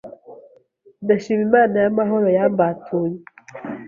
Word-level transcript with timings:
Ndashima 1.03 1.41
Imana 1.47 1.75
y’amahoro 1.83 2.27
yambatuye 2.37 3.15